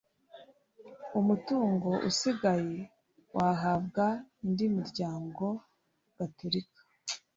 [1.19, 2.79] Umutungo usigaye
[3.35, 4.05] wahabwa
[4.43, 5.45] indi miryango
[6.17, 6.79] gatulika